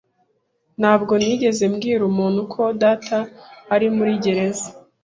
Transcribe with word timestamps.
Ntabwo 0.79 1.13
nigeze 1.23 1.63
mbwira 1.73 2.03
umuntu 2.11 2.41
ko 2.53 2.61
data 2.83 3.17
ari 3.73 3.87
muri 3.95 4.13
gereza. 4.23 4.67